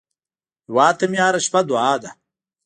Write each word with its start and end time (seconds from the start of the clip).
هیواد 0.67 0.95
ته 0.99 1.05
مې 1.11 1.17
هره 1.25 1.39
شپه 1.45 1.59
دعا 1.69 1.93
ده 2.01 2.11